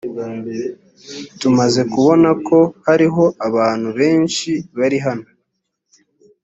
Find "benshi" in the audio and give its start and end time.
3.99-4.51